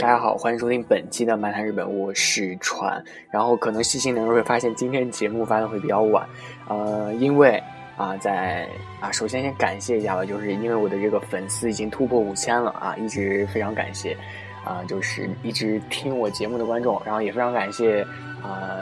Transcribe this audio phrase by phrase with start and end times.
[0.00, 3.04] 大家好，欢迎收听本期的《漫谈日本》，我是川。
[3.28, 6.26] 然后可能细心的人会发现，今天节目发的会比较晚，
[6.68, 7.62] 呃，因为
[7.98, 8.66] 啊，在
[8.98, 14.16] 啊，首先先感谢一下吧，就是因为我的这个粉丝已经突破五千了啊，一直非常感谢
[14.64, 18.00] 啊，就是一直听我节目的观众，然后也非常感谢
[18.42, 18.80] 啊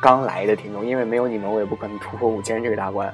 [0.00, 3.12] 刚来的听众，因为没有你们，我也不可能突破五千这个大关。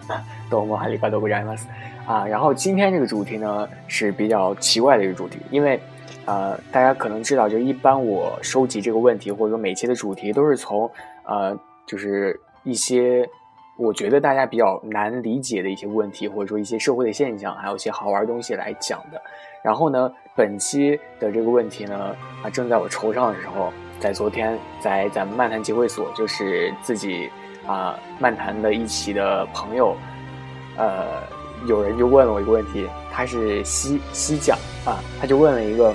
[0.49, 1.67] 多么哈利巴多不扎马斯
[2.07, 2.25] 啊！
[2.25, 5.81] 然后今天这个主题呢是比较奇怪的一个主题，因为。
[6.27, 10.89] 呃，大家可能知道，就一般我收集这个问题，或者说每期的主题，都是从
[11.25, 13.29] 呃，就是一些
[13.77, 19.21] 我觉得大家比较难理解的一些问题，或者说一些社会的现象，还有一些好玩的东西来讲的。
[19.65, 27.29] 然后呢，本期的这个问题呢，啊，正在我筹上的时候，在昨天，在咱们漫谈集会所，就是自己
[27.67, 29.97] 啊漫谈的一起的朋友，
[30.77, 31.23] 呃，
[31.67, 35.93] 有人就问了我一个问题，他是西西讲啊，他就问了一个。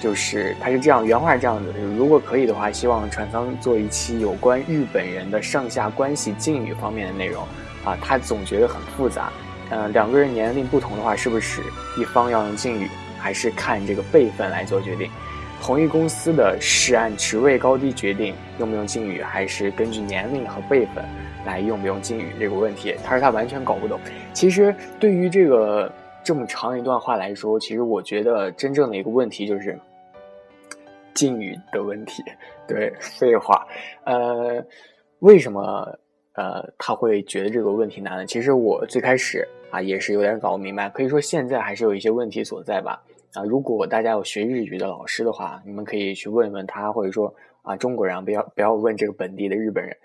[0.00, 7.42] 就是他是这样，原话是这样子就是：如果可以的话，希望船舱做一期有关日本人的上下关系敬语方面的内容。
[7.84, 9.32] 啊，他总觉得很复杂。
[9.70, 11.62] 嗯，两个人年龄不同的话，是不是
[11.96, 12.88] 一方要用敬语，
[13.18, 15.10] 还是看这个辈分来做决定？
[15.62, 21.04] 同一公司的是按职位高低决定用不用敬语，还是根据年龄和辈分
[21.46, 22.94] 来用不用敬语这个问题？
[23.04, 23.98] 他说他完全搞不懂。
[24.32, 25.90] 其实对于这个
[26.22, 29.78] 这么长一段话来说，其实我觉得真正的一个问题就是。
[31.18, 32.22] 敬语的问题，
[32.68, 33.66] 对，废话，
[34.04, 34.64] 呃，
[35.18, 35.98] 为什么
[36.34, 38.24] 呃他会觉得这个问题难呢？
[38.24, 43.02] 其实我最开始啊也是有点搞不明白，可以说现在还是有一些问题所在吧。
[43.34, 49.96] 啊，如果大家有学日语的老师的话，你们可以去问问他，或者说啊中国人不要不要问这个本地的日本人。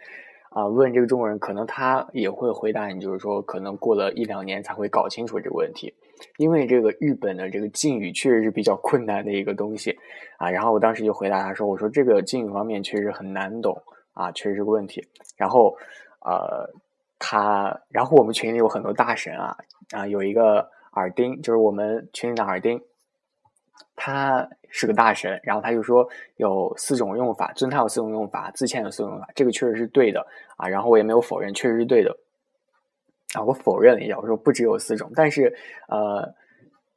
[0.54, 5.92] 啊，问这个中国人，可能他也会回答你，就是说，可能过了一两年才会搞清楚这个问题，
[6.38, 9.98] 因为这个日本的这个敬语确实是比较困难的一个东西
[10.38, 10.50] 啊。
[10.50, 13.76] 然后我当时就回答他说：“我说这个敬语方面确实很难懂
[14.14, 15.04] 啊，确实是个问题。”
[15.36, 15.76] 然后，
[16.24, 16.70] 呃，
[17.18, 19.58] 他，然后我们群里有很多大神啊
[19.92, 22.80] 啊，有一个耳钉，就是我们群里的耳钉。
[23.96, 30.26] 他是个大神，然后他就说有四种用法，尊他有四种用法，自谦有四种用法，这个确实是对的
[30.58, 30.68] 啊。
[30.68, 32.18] 然后我也没有否认，确实是对的
[33.36, 33.44] 啊。
[33.44, 35.54] 我否认了一下，我说不只有四种，但是
[35.90, 36.34] 呃，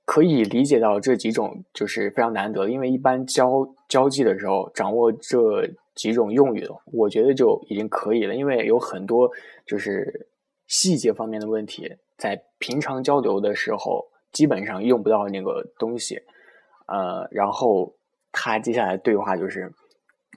[0.06, 9.30] 可以理解到这几种就是非常难得，因为一般交交际的时候掌握这几种用语，我觉得就已经可以了，因为有很多
[9.66, 10.28] 就是
[10.66, 14.02] 细节方面的问题，在平常交流的时候
[14.32, 16.22] 基本上用不到那个东西。
[16.86, 17.94] 呃，然后
[18.32, 19.72] 他接下来对话就是，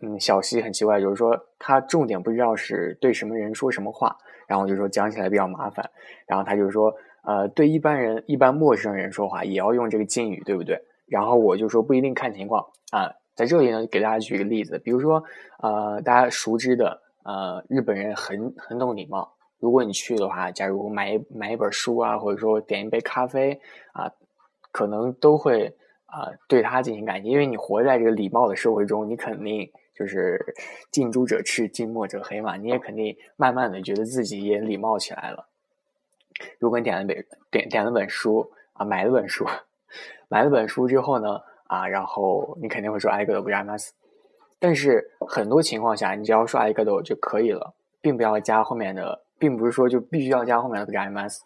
[0.02, 4.18] 嗯，小西很奇怪，就是说他重点不知道是对什么人说什么话，
[4.48, 5.90] 然后就说讲起来比较麻烦，
[6.26, 6.94] 然后他就说，
[7.24, 10.82] 呃，对一般人、一般陌生人说话也要用这个敬语，对不对？
[11.06, 15.24] 然后我就说不一定看情况啊，在这里呢，给大家举个例子，比如说，
[15.62, 23.60] 呃，大家熟知的，呃，日本人很很懂礼貌，如果你去的话，假如买买一本书啊，或者说点一杯咖啡
[23.94, 24.10] 啊，
[24.72, 25.76] 可能都会。
[26.12, 30.56] 啊，对他进行感激，因为你活在这个礼貌的社会中，你肯定就是
[30.92, 35.48] 近朱者赤，近墨者黑嘛，你也肯定慢慢的觉得自己也礼貌起来了。
[36.58, 39.46] 如果你点了本点点了本书啊，买了本书，
[40.30, 43.92] 买了本书之后呢，啊，然后你肯定会说挨个都不加 MS，
[44.58, 51.42] 但是很多情况下，你只要说挨个都就可以了，并不要加后面的，并不是说就必须要加后面的不加 MS。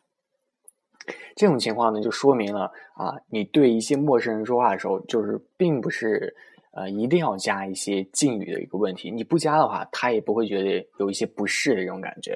[1.36, 6.36] 这种情况呢，就说明了啊，你对一些陌生人说话的时候，就是并不是
[6.74, 9.12] 呃一定要加一些敬语的一个问题。
[9.12, 12.34] 你不加的话，他也不会觉得有一些不适的这种感觉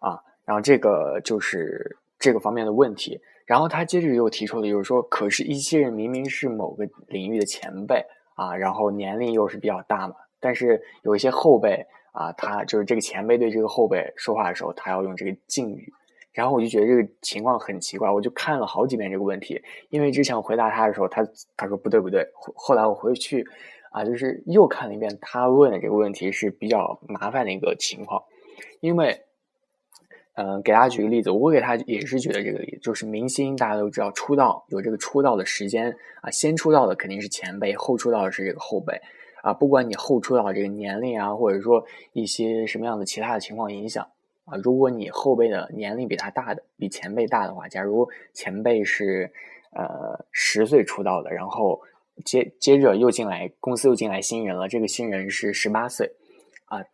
[0.00, 0.18] 啊。
[0.44, 3.20] 然后这个就是这个方面的问题。
[3.44, 8.02] 然后他接着又提出了，就是说，可是一些人明明是某个领域的前辈
[8.34, 15.92] 啊，然后年龄又是比较大嘛，但是有一些后辈啊，他就是这个前辈对这个后辈说话的时候，他要用这个敬语。
[16.32, 21.22] 然后我就觉得这个情况很奇怪，我就看了好几遍这个问题，因为之前我回答他的时候，他
[21.56, 23.46] 他说不对不对，后来我回去
[23.90, 28.22] 啊，就是又看了一遍他问的这个问题是比较麻烦的一个情况，
[28.80, 29.20] 因为
[30.34, 38.98] 嗯，给大家举个例子，我给他也是举的这个例子，就是明星大家都知道出道有这个出道的时间啊，先出道的肯定是前辈，后出道的是这个后辈
[39.42, 44.08] 啊，不管你后出道这个年龄啊，或者说一些什么样的其他的情况影响。
[44.44, 49.32] 啊，如果你后辈的年龄比他大的，比前辈大的话，假如前辈是
[49.70, 51.80] 呃十岁出道的，然后
[52.24, 56.10] 接接着又进来公司又进来新人了，这个新人是十八岁，
[56.66, 56.84] 啊，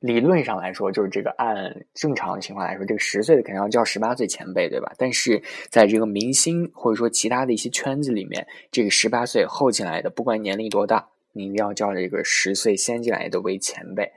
[0.00, 4.92] 理论上来说就是这个按正常情况来说，这个十岁的肯定要叫十八岁前辈，对吧？
[4.96, 11.08] 但是在这个明星或者说其他的一些圈子里面，这个十八岁后进来的，不管年龄多大。
[11.32, 14.10] 你一定要叫这个十岁先进来的为前辈。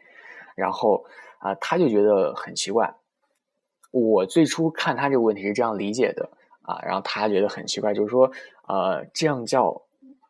[0.55, 1.05] 然后
[1.41, 2.95] 啊，他就觉得很奇怪。
[3.91, 6.29] 我最初看他这个问题是这样理解的
[6.61, 8.31] 啊，然后他觉得很奇怪，就是说，
[8.67, 9.81] 呃，这样叫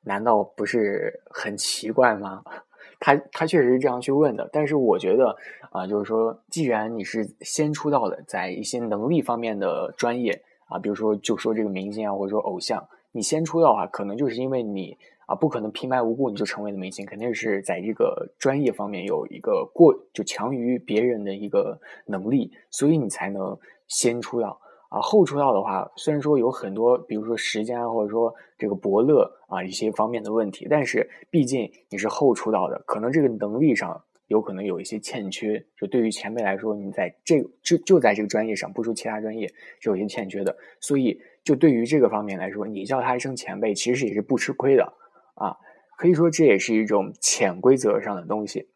[0.03, 2.43] 难道不是很奇怪吗？
[2.99, 5.35] 他他确实是这样去问的，但是我觉得
[5.71, 14.97] 啊，就是说，既然你是先出道的，在一些能力方面的专业啊，比如说就说这个明星啊，或者说偶像，你先出道的话，可能就是因为你。
[15.31, 23.57] 啊，不可能平白无故你就成为了明星，肯定是在这个专业方面有一个过就强于别人的一个能力，所以你才能
[23.87, 24.99] 先出道啊。
[24.99, 35.65] 后出道的话，虽然说有很多，比如说时间啊，或者说这个伯乐啊一些方面的问题，但是毕竟你是后出道的，可能这个能力上有可能有一些欠缺。
[35.77, 39.47] 就对于前辈来说，你在这就就在这个专业上，不说其他专业
[39.79, 44.93] 是有些欠缺的，所以就对于这个方面来说，你叫他一声前辈，其实也是不吃亏的。
[45.35, 45.57] 啊，
[45.97, 48.69] 可以说这也是一种潜规则上的东西。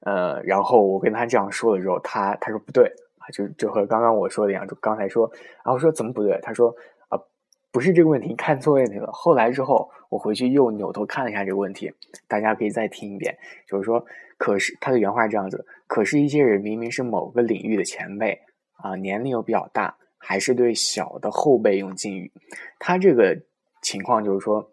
[0.00, 5.30] 呃，然后我跟他这样说了之后，他他说不对啊，就就和刚刚我说的一样，就刚才说，
[5.64, 6.38] 然后说怎么不对？
[6.42, 6.68] 他说
[7.08, 7.18] 啊，
[7.72, 9.10] 不是这个问题，看错问题了。
[9.10, 11.90] 后来之后，我回去又扭头看了一下这个问题，
[12.28, 13.34] 大家可以再听一遍。
[13.66, 14.04] 就是说，
[14.36, 18.38] 可是他的原话这样子，可是一些人明明是某个领域的前辈
[18.82, 22.30] 啊，年龄又比较大，还是对小的后辈用敬语。
[22.78, 23.34] 他这个
[23.80, 24.70] 情况就是说。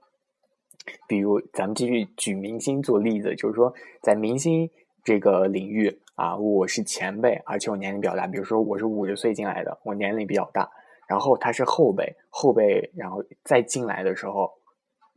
[1.07, 4.69] 比如，咱们继续举明星做例子，就是说，在明星
[5.03, 8.27] 这个领域啊，我是前辈，而且我年龄比较大。
[8.27, 10.69] 比如说，我是五十岁进来的，我年龄比较大，
[11.07, 14.51] 然后他是后辈，后辈，然后再进来的时候，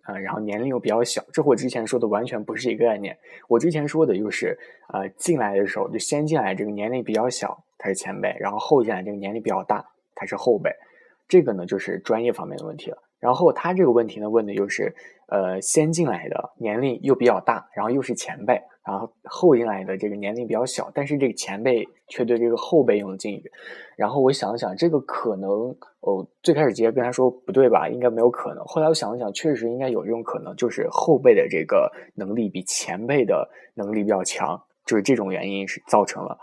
[0.03, 3.17] 啊，然后年龄又比较小，这和我之前说的完全不是一个概念。
[3.49, 4.59] 我之前说的就是，
[4.93, 9.85] 呃，进来的时候就先进来这个年龄比较小，他是前辈，然后后进来这个年龄比较大，
[10.15, 10.71] 他是后辈，
[11.29, 12.99] 这个呢就是专业方面的问题了。
[13.25, 14.95] 然后他这个问题呢问的就是，
[15.29, 23.51] 呃，先进来的年龄又比较大，然后又是前辈，然后后进来的这个年龄比较小，但是这个前辈却对这个后辈用敬语。
[23.97, 28.63] 然后我想了想，这个可能，哦，最开始直接跟他说不对吧，应该没有可能。
[28.67, 36.39] 后来我想了想，确实应该有这种可能，就是后辈的这个能力比前辈的能力比较强，就是这种原因是造成了，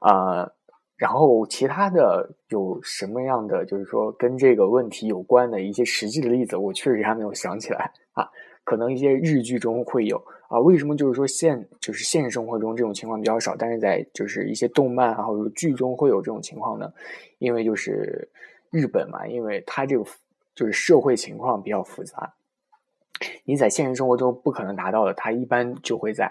[0.00, 0.52] 啊。
[1.02, 8.24] 然后其他的有什么样的，就是说跟这个问题有关的一些实际的例子，我确实还没有想起来啊。
[8.62, 10.16] 可能一些日剧中会有
[10.46, 10.60] 啊。
[10.60, 16.88] 为什么就是说现就是现实生活中这种情况比较少，但是在就是一些动漫啊或者剧中会有这种情况呢？
[17.40, 18.28] 因为就是
[18.70, 20.04] 日本嘛，因为它这个
[20.54, 22.32] 就是社会情况比较复杂，
[23.42, 26.30] 你在现实生活中不可能达到的，它一般就会在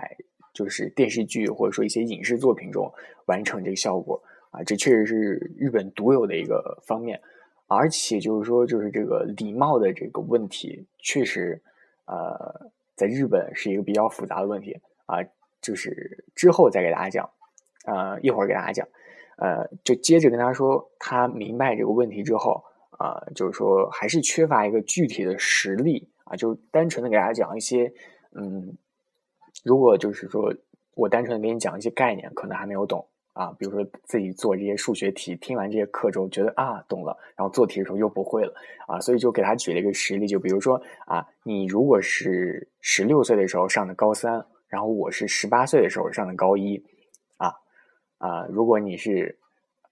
[0.53, 2.89] 就是电视剧或者说一些影视作品中
[3.25, 4.17] 完成这个效果。
[4.51, 7.19] 啊，这确实是日本独有的一个方面，
[7.67, 11.61] 而且就是说，就是这个礼貌的这个问题，确实，
[12.05, 15.17] 呃，在日本是一个比较复杂的问题啊。
[15.61, 17.29] 就是之后再给大家讲，
[17.85, 18.87] 呃，一会儿给大家讲，
[19.37, 22.63] 呃，就接着跟他说，他明白这个问题之后，
[22.97, 27.93] 啊，就是说还是缺乏一个具体的实例啊，就单纯的给大家讲一些，
[28.31, 28.75] 嗯，
[29.63, 30.51] 如果就是说
[30.95, 33.05] 我单纯的给你讲一些概念，可能还没有懂。
[33.41, 38.53] 啊，比如说自己做这些数学题，听完这些课之后觉得啊懂了，然后做题的时候又不会了
[38.87, 46.77] 啊，所以就给他举了一个实例，就比如说啊，你如果是十六岁的时候上的高三，然后我是十八岁的时候上的高一，
[47.37, 47.51] 啊
[48.19, 49.35] 啊，如果你是。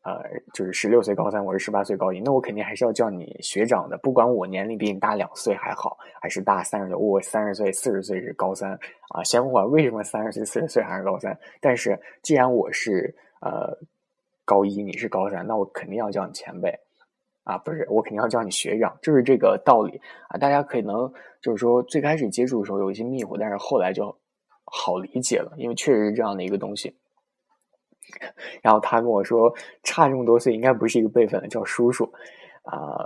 [0.01, 8.71] 呃，就是十六岁高三，我是十八岁高一，那我肯定还是要叫你学长的，不管我年龄比你大两岁还好，还是大三十岁，我三十岁、四十岁是高三
[9.09, 13.77] 啊，先不管为什么三十岁、四十岁还是高三，但是既然我是呃
[14.45, 16.79] 高一，你是高三，那我肯定要叫你前辈
[17.43, 20.37] 啊，不是，我肯定要叫你学长，就是这个道理啊。
[20.37, 24.15] 大家可能就是说最开始接触的时候有一些迷糊，但是后来就
[24.65, 26.95] 好理解了，因为确实是这样的一个东西。
[28.63, 29.53] 然后他跟我说，
[29.83, 32.11] 差这么多岁，应该不是一个辈分的，叫叔叔，
[32.63, 33.05] 啊，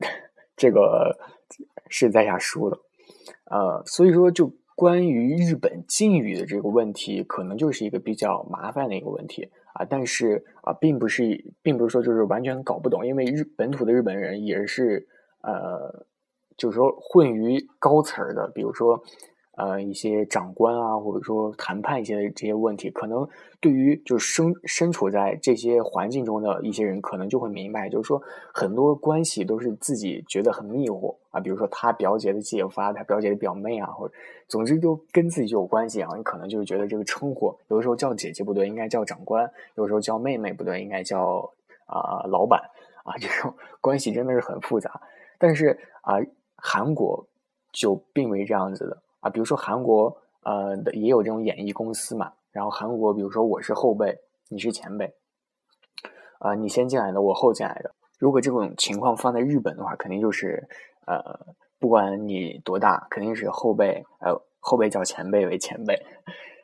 [0.54, 1.18] 这个
[1.88, 2.78] 是在下输了，
[3.44, 15.08] 呃，所以说就关于日本敬语的这个问题，可能就是一个比较麻烦的一个问题啊，但是啊，并不是，并不是说就是完全搞不懂，因为日本土的日本人也是，
[15.42, 16.06] 呃，
[16.56, 19.02] 就是说混于高层的，比如说。
[19.58, 23.28] 呃，一些长官啊，或者说谈判一些这些问题，可能
[23.60, 28.22] 对于就是身身处在这些环境中的一些人，可能就会明白，就是说
[28.54, 31.40] 很多关系都是自己觉得很迷糊啊。
[31.40, 34.14] 比如说他表姐的姐夫啊，他表姐的表妹啊，或者
[34.46, 36.08] 总之就跟自己就有关系啊。
[36.16, 41.52] 你可能就是觉得这个称呼，有的时候叫姐姐不对，应该叫长官；有时候叫妹妹不对，应该叫
[41.86, 42.60] 啊老板
[43.02, 43.18] 啊。
[43.18, 45.00] 这种关系真的是很复杂。
[45.36, 46.14] 但是啊，
[46.54, 47.26] 韩国
[47.72, 49.02] 就并没这样子的。
[49.20, 55.14] 啊，比如说韩国呃也有这种演艺公司嘛，然后韩国比如说我是后辈，你是前辈，
[56.38, 57.94] 啊，你先进来的，我后进来的。
[58.18, 60.68] 如果这种情况放在日本的话，肯定就是
[61.06, 61.22] 呃，
[61.78, 65.94] 不管你多大，肯定是后辈呃后辈叫前辈为前辈，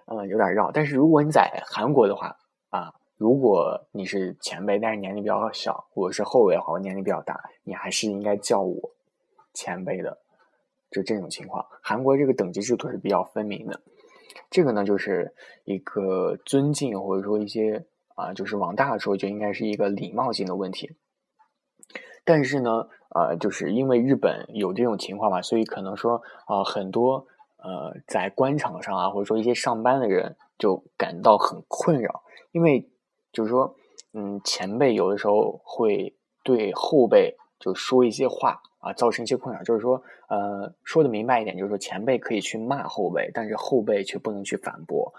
[0.06, 0.70] 嗯，有点绕。
[0.70, 2.36] 但是如果你在韩国的话
[2.70, 2.92] 啊。
[3.16, 8.90] 如果你是前辈，但是年龄比较小，我是后辈的话，我年龄比较大，你还是应该叫我
[9.54, 10.18] 前辈的，
[10.94, 11.66] 就这种情况。
[11.82, 13.80] 韩国这个等级制度是比较分明的，
[14.48, 15.34] 这个呢就是
[15.64, 17.84] 一个尊敬或者说一些
[18.14, 20.96] 啊，就是往大了说就应该是一个礼貌性的问题。
[22.24, 27.26] 但是呢，呃，就是因为日本有这种情况嘛，所以可能说啊，很多
[27.58, 32.22] 呃在官场上啊，或者说一些上班的人就感到很困扰，
[32.52, 32.88] 因为。
[33.34, 33.74] 就是说，
[34.12, 39.62] 嗯，前辈有的时候会对后辈就说一些话啊，造成一些困扰。
[39.62, 45.12] 就是说，呃，说的明白一点，就是说前辈可以去骂后辈，但是后辈却不能去反驳，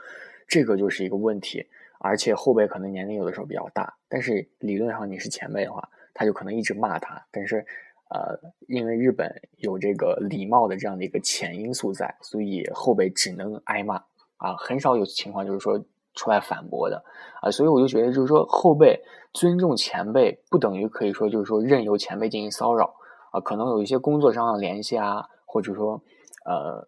[0.48, 1.66] 这个就是一个问题。
[2.00, 7.26] 而且后辈可能年龄有的时候比较大，但是理论上你是前辈的话，他就可能一直骂他。
[7.32, 7.66] 但是，
[8.10, 13.96] 呃，因为日本有这个礼貌的这样的一个潜因素在，所以后辈只能挨骂
[14.38, 15.84] 啊，很少有情况就是说。
[16.18, 17.04] 出来反驳的
[17.42, 19.04] 啊，所以我就觉得，就是说后辈
[19.34, 22.96] 尊重前辈，不等于可以说就是说任由前辈进行骚扰
[23.36, 23.40] 啊。
[23.42, 26.02] 可能有一些工作上的联系啊，或者说
[26.46, 26.88] 呃，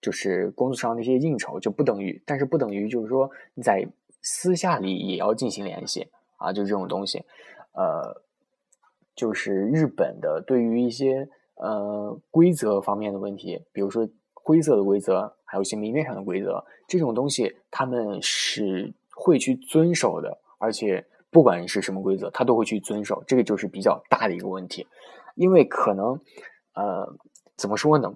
[0.00, 3.86] 就是工作上的一些应酬，就不等于，但是不等于就是说你在
[4.22, 7.24] 私下里也要进行联系啊，就这种东西。
[7.72, 8.22] 呃，
[9.14, 15.34] 就是日本的对于一些呃规则方面的问题，比如说灰色的规则。
[15.50, 23.24] 还有一些明面上的规则，这种东西他们是会去遵守的，而且不管是什么规则，他都会去遵守。
[23.26, 24.86] 这个就是比较大的一个问题，
[25.38, 26.20] 因为可能，
[26.74, 27.14] 呃，
[27.56, 28.12] 怎么说呢？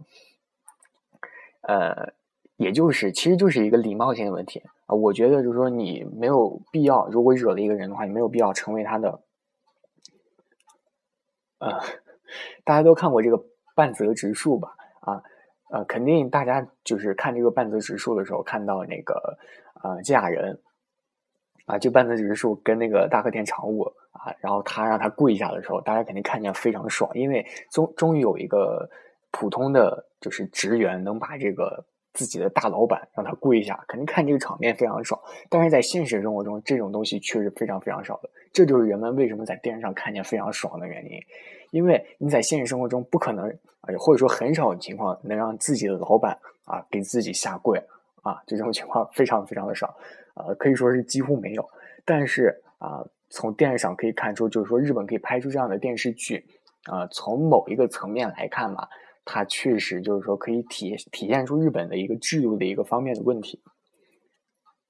[1.62, 2.12] 呃，
[2.56, 4.94] 也就是其实就是一个礼貌性的问题啊。
[4.94, 9.22] 我觉得就是说，你没有必要，如果惹了一个人的话，你没有必要成为他的。
[11.58, 11.80] 呃，
[12.64, 13.44] 大家都看过这个
[13.76, 14.74] 半泽直树吧？
[15.00, 15.22] 啊。
[15.70, 19.38] 呃，肯定大家就是看这个半泽直树的时候，看到那个
[19.82, 20.60] 呃金雅人
[21.66, 28.88] 啊，就半泽直树跟那个大和田常务啊，然后他让他跪下的时候，大家肯定看见非常爽，因为终终于有一个
[29.30, 35.20] 普通的就是职员能把这个自己的大老板让他跪下，肯定看这个场面非常爽。
[35.48, 41.18] 但是在现实生活中，这种东西确实非常非常少的，这就是人们为什么在电视上看见非常爽的原因。
[41.70, 43.48] 因为你在现实生活中不可能
[43.80, 47.82] 啊，或者说很少情况能让自己的老板啊给自己下跪
[48.22, 49.94] 啊，这种情况非常非常的少，
[50.34, 51.68] 呃，可以说是几乎没有。
[52.04, 56.44] 但是啊，从电视上可以看出，就是说日本可以拍出这样的电视剧
[56.90, 58.88] 啊，从某一个层面来看嘛，
[59.24, 63.60] 它确实就是说可以体体现出日本的一个制度的一个方面的问题。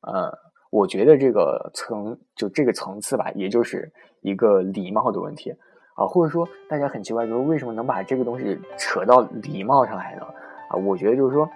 [0.01, 0.33] 呃，
[0.71, 5.55] 我觉得这个层就这个层次吧，也就是一个礼貌的问题。
[5.95, 10.25] 啊，或者说大家很奇怪，就是为什么能把这个东西扯到礼貌上来呢？
[10.71, 11.47] 啊，我觉得就是说，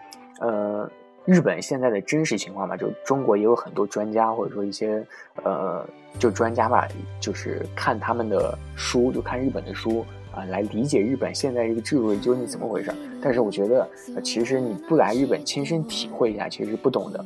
[0.40, 0.90] 呃，
[1.26, 5.04] 日本现在的真实情况吧，就中国也有很多专家，或者说一些
[5.42, 5.84] 呃，
[6.20, 6.86] 就专家吧，
[7.20, 12.94] 就是看他们的书，就看日本的书啊，来理解日本现在这个制度究竟怎么回事。
[13.20, 13.88] 但是我觉得，
[14.22, 17.24] 其实你不来日本亲身体会一下，其实是不懂的，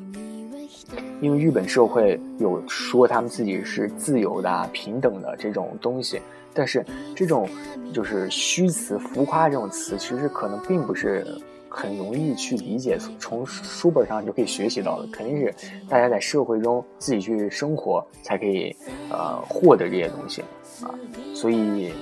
[1.20, 6.22] 因为日本社会有说他们自己是自由的、平等的这种东西。
[6.54, 7.46] 但是这种
[7.92, 11.24] 就是虚词、浮夸这种词，其实可能并不是
[11.70, 15.06] 很容易去理解，从书本上就可以学习到的。
[15.12, 15.54] 肯定是
[15.88, 18.74] 大家在社会中自己去生活，才可以
[19.08, 20.42] 呃获得这些东西
[20.82, 20.92] 啊。
[21.32, 21.92] 所以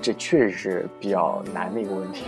[0.00, 2.22] 这确实是比较难的一个问题。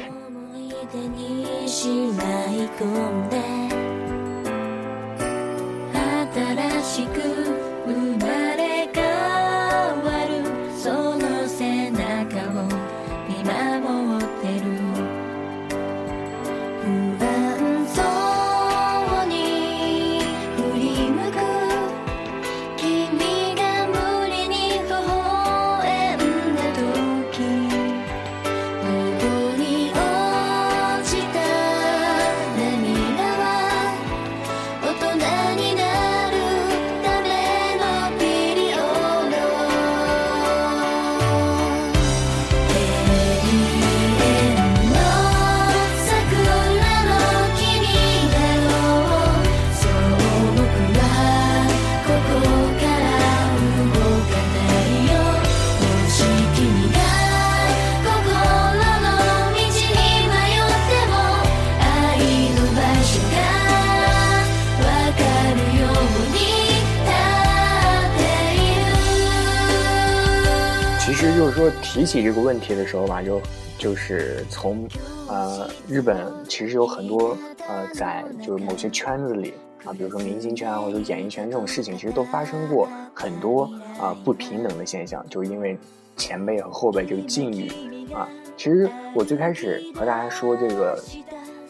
[72.05, 73.41] 提起这个问题的时候吧，就
[73.79, 74.87] 就是从
[75.27, 77.35] 呃日本其实有很多
[77.67, 79.55] 呃在就是某些圈子里
[79.87, 83.63] 啊，比如说明星圈啊或者演艺圈这种事情，其实都发生过很多
[83.99, 85.79] 啊不平等的现象，就是因为
[86.15, 87.73] 前辈和后辈这个境遇
[88.13, 88.29] 啊。
[88.55, 91.03] 其实我最开始和大家说这个，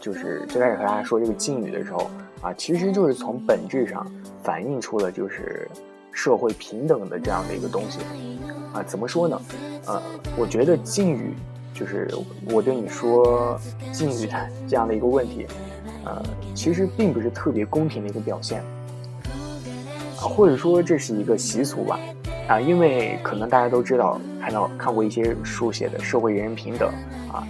[0.00, 2.10] 就是最开始和大家说这个境遇的时候
[2.42, 4.04] 啊，其实就是从本质上
[4.42, 5.70] 反映出了就是
[6.10, 8.00] 社会平等的这样的一个东西。
[8.75, 9.40] 啊，怎么说呢？
[9.87, 10.02] 呃，
[10.37, 11.33] 我觉得敬语
[11.73, 12.12] 就是
[12.50, 13.59] 我对你说
[13.93, 14.35] 敬语的
[14.69, 15.47] 这样的一个问题，
[16.04, 16.21] 呃，
[16.54, 18.61] 其实并不是特别公平的一个表现，
[20.19, 22.00] 啊，或者说这是一个习俗吧，
[22.49, 26.88] 啊，因为可能大家都知道，看到看过一些书写的社会人人平等，
[27.33, 27.47] 啊，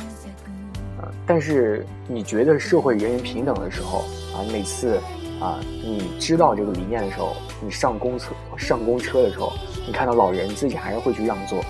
[1.01, 4.01] 呃，但是你觉得社会人人平等的时候，
[4.35, 5.01] 啊，每次
[5.41, 9.53] 啊，你知道这个理念的时候，你上公车上公车的时候。
[9.87, 11.63] 你看到老人，自己还是会去让座，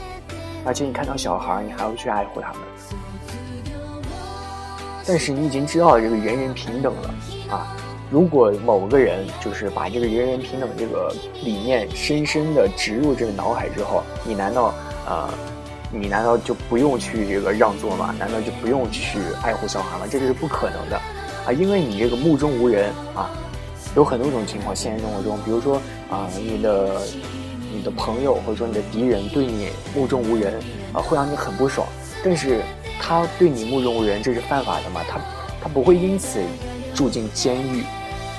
[0.64, 2.60] 而且你看到小孩，你还要去爱护他们。
[5.04, 7.14] 但是你已经知道这个人人平等了
[7.50, 7.76] 啊！
[8.10, 14.72] 如果某个人就是把这个人人平等这个理念深深的植入这个脑海之后，你难道
[15.08, 15.28] 呃，
[15.90, 18.14] 你难道就不用去这个让座吗？
[18.16, 20.06] 难道就不用去爱护小孩吗？
[20.08, 20.96] 这个是不可能的
[21.44, 21.52] 啊！
[21.52, 23.28] 因为你这个目中无人啊，
[23.96, 27.00] 有很多种情况，现实生活中，比如说啊，你的。
[27.76, 31.84] 你的朋友或者说你的敌人对你目中无人啊，会让你很不爽。
[32.22, 32.60] 但是
[33.00, 35.00] 他对你目中无人，这是犯法的嘛？
[35.08, 35.18] 他
[35.60, 36.40] 他不会因此
[36.94, 37.82] 住进监狱。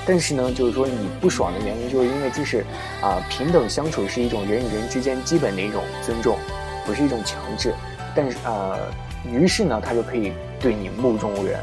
[0.06, 2.64] 但是呢，就是说你不爽的原因，就是因为这是
[3.02, 6.38] 啊平等相处是一种人与人之间基本的一种尊重，
[6.86, 7.74] 不是一种强制。
[8.14, 8.88] 但是呃，
[9.30, 11.62] 于是呢，他就可以对你目中无人。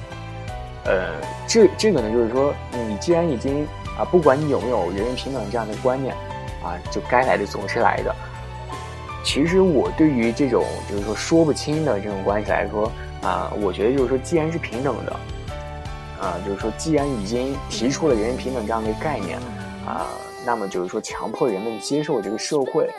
[0.85, 1.15] 呃，
[1.47, 2.53] 这这个呢，就是说
[2.87, 3.65] 你既然已经
[3.97, 6.15] 啊，不管你有没有人人平等这样的观念。
[6.63, 8.15] 啊，就该来的总是来的。
[9.21, 12.89] 其实我对于这种就是说说不清的这种关系来说
[13.21, 15.11] 啊，我觉得就是说，既然是平等的，
[16.21, 19.37] 啊，就是说既然已经提出了人人平等这样的概念
[19.85, 20.07] 啊，
[20.45, 22.89] 那么就是说强迫人们接受这个社会，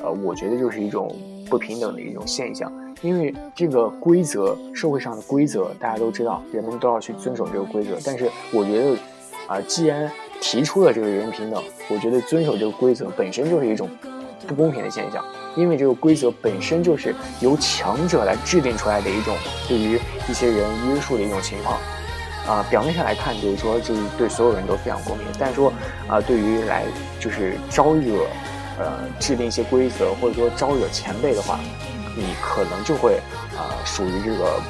[0.00, 1.12] 呃，我觉得就是一种
[1.48, 2.72] 不平等的一种现象。
[3.02, 7.96] 因为这个规则，社会上的规则大家都知道，人们都要去遵守这个规则。
[8.04, 8.96] 但是我觉得
[9.46, 13.88] 啊，既然提出了这个人平等，我觉得遵守这个规则本身就是一种
[14.46, 15.22] 不公平的现象，
[15.56, 19.36] 因为这个规则本身就是由强者来制定出来的一种
[19.68, 21.78] 对于一些人约束的一种情况，
[22.46, 25.70] 啊，表面上来看就是说这是对所有人都非常公平，但是说
[26.08, 26.84] 啊，对于来
[27.20, 28.26] 就是招惹，
[28.78, 31.58] 呃，制定一些规则或者说招惹前辈的话，
[32.16, 33.20] 你可能就会
[33.56, 34.60] 啊属于这个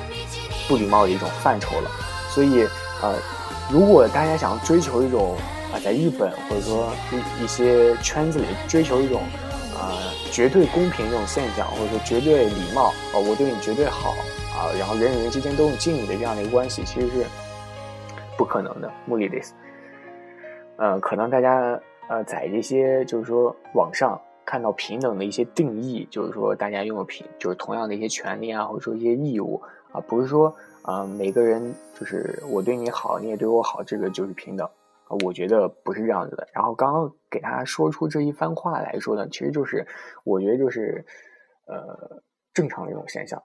[0.68, 1.90] 不礼貌的一种范畴了，
[2.30, 2.66] 所以
[3.02, 3.14] 呃，
[3.70, 5.36] 如果大家想追求一种。
[5.72, 9.20] 啊，在日本或者说一一些圈子里追求一种，
[9.74, 9.98] 啊
[10.30, 14.10] 绝对公平这种现象，或者说绝对礼貌，啊我对你绝对好，
[14.56, 17.26] 啊然后人与人之间都用敬语的这样的一个关系，其实是
[18.38, 18.88] 不可能的。
[19.06, 19.54] 穆里迪斯，
[20.78, 21.76] 呃，可能大家
[22.08, 34.68] 呃在这些就是说网上看到平等的一些定义，就是说大家拥有平就是同样的一些权利啊，或者说一些义务啊，不是说啊每个人就是我对你好，你也对我好，这个就是平等。
[35.22, 36.48] 我觉得不是这样子的。
[36.52, 39.86] 然后刚刚给大家说出这一番话来说呢，其实就是
[40.24, 41.06] 我觉得就是，
[41.66, 43.40] 呃，正常的一种现象。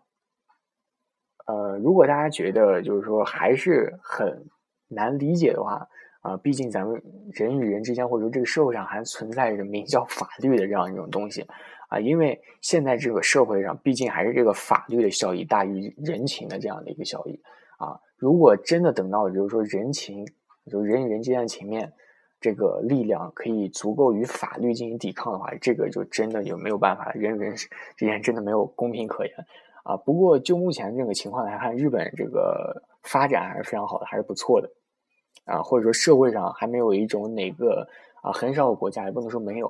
[1.46, 4.50] 呃，如果大家觉得就是说还是很
[4.88, 5.88] 难理解的话，
[6.22, 11.46] 啊，毕竟咱们人与人之间或者说这个社会上还存在着名叫法律的这样一种东西，
[11.90, 17.40] 啊，因为现在这个社会上毕竟还是这个法律的效益大于人情的这样的一个效益，
[17.78, 20.26] 啊，如果真的等到就是说人情。
[20.70, 21.92] 就人与人之间的情面，
[22.40, 29.34] 这个力量可以足够与法律进行抵抗的话，这个就真的就没有办法，人与人之间真的没有公平可言
[29.84, 29.98] 啊。
[29.98, 34.70] 不过就目前这个情况来看，日本这个发展还是非常好的，还是不错的
[35.46, 35.62] 啊。
[35.62, 37.88] 或者说社会上还没有一种哪个
[38.22, 39.68] 啊，很少有国家也不能说没有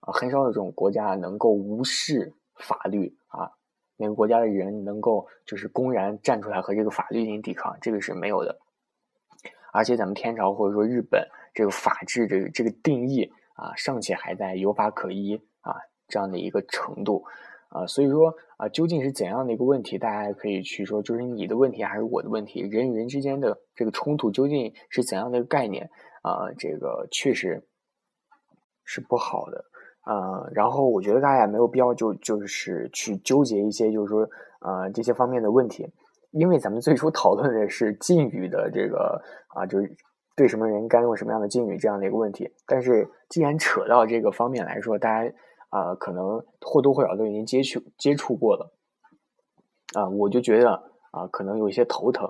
[0.00, 3.50] 啊，很少有这种国家能够无视法律啊，
[3.96, 8.58] 哪个国家的人能够就是公然站出来和这个法律进行抵抗，这个是没有的。
[9.72, 15.76] 而且咱们天朝或者说日本这个法治这个这个定义啊，尚且还在有法可依啊
[16.08, 17.24] 这样的一个程度
[17.72, 22.60] 啊，所以说啊，究竟是怎样的一个问题，大家可以去说，就是你的问题还是我的问题？
[22.60, 25.90] 人与人之间的这个冲突究竟是怎样的一个概念
[26.22, 26.52] 啊？
[26.58, 27.66] 这个确实
[28.84, 29.64] 是不好的
[30.02, 30.46] 啊。
[30.52, 34.28] 然后我觉得大家也没有必要就就是去纠结一些就是说
[34.60, 35.90] 啊这些方面的问题。
[36.32, 39.22] 因为咱们最初讨论的是敬语的这个
[39.54, 39.94] 啊，就是
[40.34, 42.50] 对什么人该用什么样的敬语这样的一个问题。
[42.66, 45.30] 但是既然扯到这个方面来说，大家
[45.72, 48.70] 啊，可能或多或少都已经接触接触过了，
[49.94, 50.70] 啊，我就觉得
[51.12, 52.28] 啊，可能有一些头疼。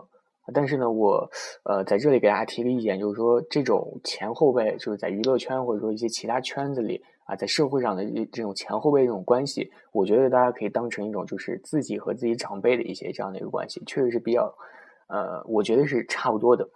[0.54, 1.28] 但是呢，我
[1.64, 14.54] 呃在这里给大家提个意见，就是说这种前后辈，就是在娱乐圈或者说一些其他圈子里啊，在社会上的这种前后辈这种关系，我觉得大家可以当成一种就是自己和自己长辈的一些这样的一个关系，确实是比较
[15.08, 16.68] 呃，我觉得是差不多的。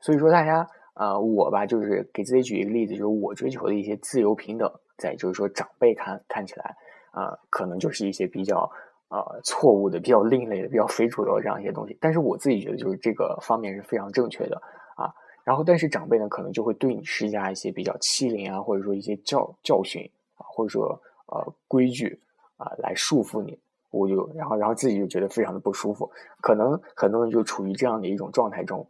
[0.00, 6.76] 所以说大家呃，我吧就是给自己举一个例子，就是我追求的一些自由平等，在就是说长辈看看起来
[7.10, 8.70] 啊，可能就是一些比较。
[9.08, 14.60] 呃，错误的、比较另类的、比较非主流这样一些东西，但是我自己觉得就是这个方面是非常正确的
[14.96, 15.14] 啊。
[15.44, 22.20] 然后，但是长辈呢，可能就会对你施加一些比较欺凌啊，或者说一些教教训啊，或者说呃规矩
[22.56, 23.56] 啊来束缚你。
[23.90, 26.10] 我就然后然后自己就觉得非常的不舒服。
[26.40, 28.84] 可能很多人就处于这样的一种状态中。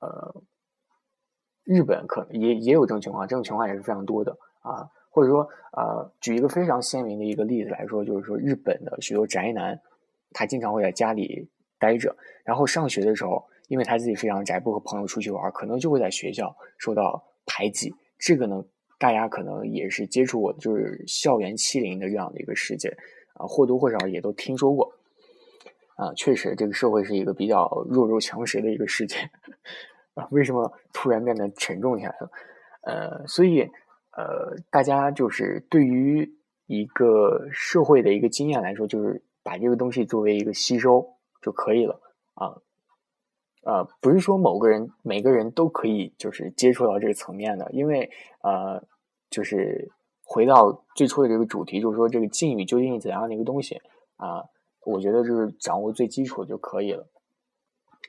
[0.00, 0.32] 呃，
[1.64, 4.88] 日本可能也也有这种情况，这种情况也是非常多的啊。
[5.18, 5.40] 或者说，
[5.72, 9.76] 呃，举一个非常鲜明的一个例子来说，就是说日本的许多宅男，
[10.32, 17.92] 他经常会在家里待着，然后上学的时候，因为他自己非常宅，不和朋友出去玩，可能就会在学校受到排挤。
[18.16, 18.64] 这个呢，
[18.96, 22.96] 大家可能也是接触过，就是校园欺凌的这样的一个事件，
[23.34, 24.92] 啊，或多或少也都听说过。
[25.96, 29.16] 啊，确实，这个社会是一个比较弱肉强食的一个世界。
[30.14, 32.30] 啊，为什么突然变得沉重起来了？
[32.82, 33.68] 呃，所以。
[34.18, 36.28] 呃，大家就是对于
[36.66, 41.08] 一个社会的一个经验来说，就是把这个东西作为一个吸收
[41.40, 42.00] 就可以了
[42.34, 42.58] 啊。
[43.62, 48.10] 呃，不是说某个人每个人都可以就是接触到这个层面的，因为
[48.42, 48.82] 呃，
[49.30, 49.88] 就是
[50.24, 53.80] 回到最初的这个主题，就是说这个敬语究竟是怎样的一个东西
[54.16, 54.42] 啊？
[54.84, 57.06] 我觉得就是掌握最基础的就可以了。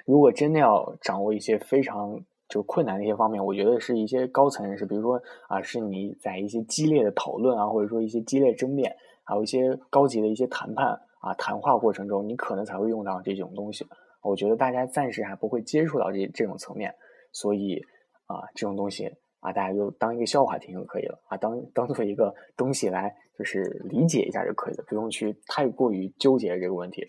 [0.07, 2.25] 如果真的要掌握一些非常。
[2.49, 13.85] 就困难的一些方面，我觉得是一些高层人士，比如说啊，是你在一些激烈的讨论啊，或者说一些激烈争辩，还有一些高级的一些谈判啊，谈话过程中，你可能才会用到这种东西。
[14.21, 16.93] 我觉得大家暂时还不会接触到这这种层面，
[17.31, 17.81] 所以
[18.25, 19.05] 啊，这种东西
[19.39, 27.03] 啊，大家就当一个笑话听就可以了啊，当当做一个东西来就是理解一下就可以了，不用去太过于纠结这个问题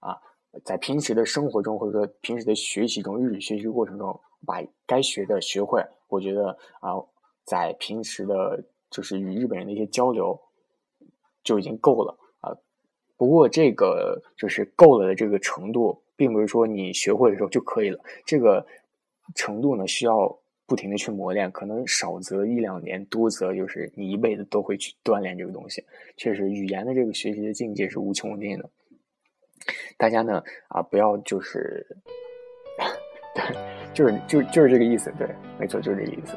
[0.00, 0.16] 啊。
[0.64, 6.96] 在平时的生活中，或者说平时的学习中，日语学习过程中，把该学的学会，我觉得啊，
[7.44, 10.38] 在平时的，就是与日本人的一些交流，
[11.42, 12.52] 就已经够了啊。
[13.16, 17.98] 不过这个就是够了的这个程度，并不是说你学会的时候就可以了。
[18.26, 18.66] 这个
[19.34, 25.84] 程度呢，需要不停的去磨练，可能少则一两年，多则就是你一辈子都会去锻炼这个东西。
[26.16, 28.70] 确实，语言的这个学习的境界是无穷无尽的。
[29.96, 31.86] 大家呢啊，不要就是，
[33.34, 35.28] 对，就是就就是这个意思，对，
[35.58, 36.36] 没错，就是这个意思。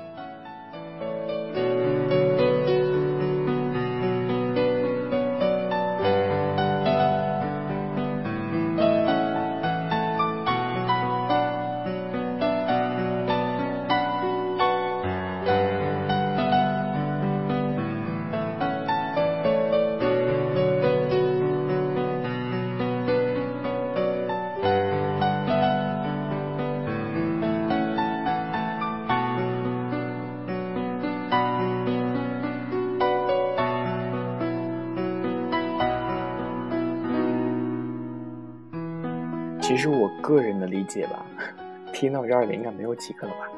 [39.68, 41.26] 其实我个人的理解吧，
[41.92, 43.50] 听到这儿的应该没有几个了吧？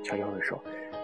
[0.00, 0.56] 悄悄的说，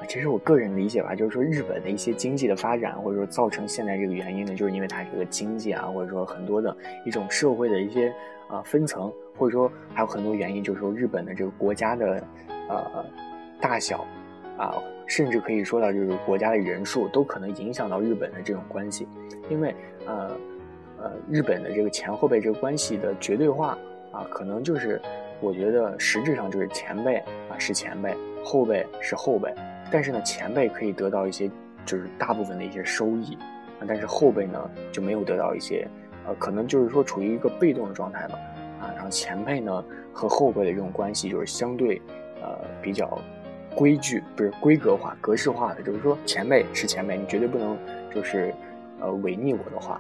[0.07, 8.15] 其实我个人理解吧，就是说日本的一些经济的发展，或者说造成现在这个原因呢，就是因为它这个经济啊，或者说很多的一种社会的一些
[8.51, 12.25] 呃分层，或者说还有很多原因，就是说日本的这个国家的
[12.69, 13.05] 呃
[13.61, 14.07] 大小
[14.57, 19.09] 啊，甚至可以说到就是国家的人数，都可能影响到日本的这种关系，
[19.51, 19.75] 因为
[20.07, 20.31] 呃
[20.99, 23.77] 呃日本的这个前后辈这个关系的绝对化。
[24.13, 25.01] 啊，可能就是，
[25.41, 27.17] 我觉得实质上就是前辈
[27.49, 29.53] 啊是前辈，后辈是后辈，
[29.91, 31.51] 但是呢，前辈可以得到一些，
[31.87, 33.35] 就是大部分的一些收益，
[33.81, 35.89] 啊，但是后辈呢就没有得到一些，
[36.27, 38.39] 呃，可能就是说处于一个被动的状态吧，
[38.81, 42.01] 啊，然后前辈呢和后辈的这种关系就是相对，
[42.43, 43.19] 呃，比较
[43.75, 47.79] 规矩，不是规格化、格式化的，就是说前辈是前辈，你绝对不能
[48.15, 48.55] 就是，
[49.01, 49.99] 呃，违逆我的话。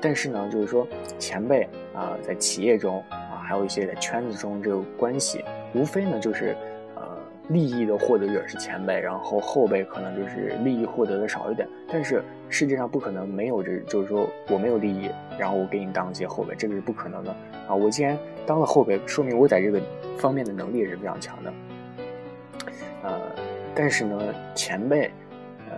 [0.00, 0.86] 但是呢，就是说
[1.18, 3.04] 前辈啊，在企业中，
[3.50, 6.56] 还有一些在圈子中这个关系，无非呢就是，
[6.94, 7.02] 呃，
[7.48, 11.66] 利益的获得者是前辈，然后后辈可能就是利益获得的少一点。
[11.90, 17.34] 但是世界上不可能没有这，就是说我没有利益，然后我给你当一些后辈，这个是不可能的
[17.66, 17.74] 啊！
[17.74, 19.80] 我既然当了后辈，说明我在这个
[20.16, 21.52] 方面的能力也是非常强的。
[23.02, 23.20] 呃，
[23.74, 25.10] 但是呢，前辈，
[25.68, 25.76] 呃，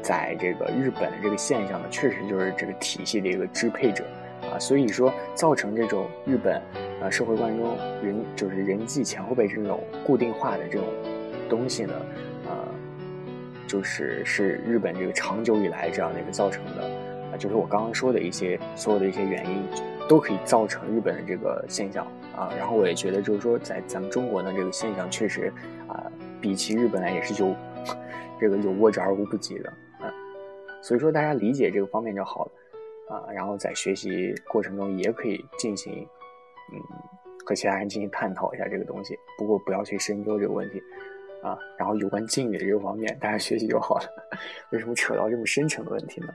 [0.00, 4.04] 在这个日本的这个现象呢，确实就是这个体系的一个支配者
[4.52, 6.60] 啊，所以说造成这种日本
[7.02, 10.86] 啊社会观中人就是人际前后辈这种固定化的这种
[11.48, 11.94] 东西呢，
[12.46, 12.52] 呃，
[13.66, 16.84] 就是是日本这个长久以来这样的一个造成的。
[17.30, 19.62] 啊，就是我刚刚说的一些所有的一些原因
[20.08, 22.06] 都可以造成日本的这个现象。
[22.34, 25.52] 啊，然后我也觉得就是说在咱们中国呢这个现象确实
[25.88, 27.54] 啊，比起日本来也是有
[28.40, 29.68] 这个有过之而无不及的。
[29.98, 30.08] 啊。
[30.80, 32.52] 所以说，大家理解这个方面就好了，
[33.08, 36.06] 啊，然后在学习过程中也可以进行，
[36.72, 36.80] 嗯，
[37.44, 39.18] 和其他人进行探讨一下这个东西。
[39.36, 40.82] 不过不要去深究这个问题，
[41.42, 44.04] 啊，然后有关敬语的这个方面，大家学习就好了。
[44.70, 46.28] 为什么扯到这么深沉的问题呢？